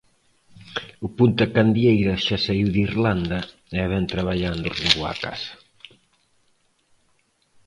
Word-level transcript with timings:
O 1.05 1.07
Punta 1.17 1.45
Candieira 1.55 2.15
xa 2.25 2.37
saíu 2.45 2.67
de 2.73 2.79
Irlanda 2.89 3.39
e 3.81 3.81
vén 3.91 4.05
traballando 4.13 4.67
rumbo 4.77 5.01
á 5.11 5.13
casa. 5.23 5.53